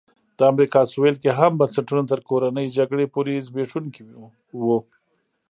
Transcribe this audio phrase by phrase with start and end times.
[0.37, 4.01] د امریکا سوېل کې هم بنسټونه تر کورنۍ جګړې پورې زبېښونکي
[4.65, 4.77] وو.